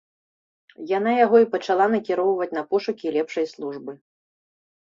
Яна 0.91 1.11
яго 1.25 1.37
і 1.43 1.47
пачала 1.53 1.85
накіроўваць 1.97 2.49
на 2.57 2.63
пошукі 2.73 3.15
лепшай 3.19 3.45
службы. 3.53 3.93